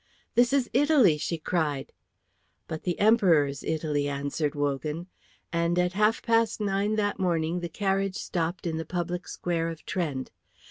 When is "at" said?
5.77-5.93